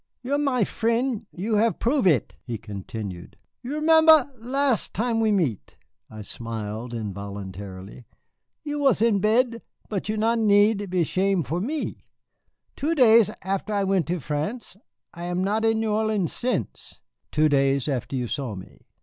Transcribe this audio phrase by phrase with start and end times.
[0.23, 3.37] "You are my frien', you have prove it," he continued.
[3.61, 5.77] "You remember las' time we meet?"
[6.09, 8.07] (I smiled involuntarily.)
[8.63, 12.07] "You was in bed, but you not need be ashame' for me.
[12.75, 14.75] Two days after I went to France,
[15.13, 16.99] and I not in New Orleans since."
[17.31, 18.87] "Two days after you saw me?"